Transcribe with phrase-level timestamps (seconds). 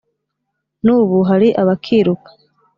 [0.83, 2.29] n'ubu hari abakiruka